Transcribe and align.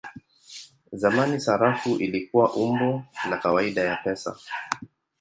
Zamani 0.93 1.39
sarafu 1.39 1.89
ilikuwa 1.97 2.53
umbo 2.53 3.03
la 3.29 3.37
kawaida 3.37 3.81
ya 3.83 3.95
pesa. 3.95 4.37